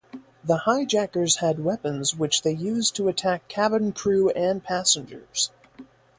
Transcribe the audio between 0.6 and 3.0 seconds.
hijackers had weapons which they used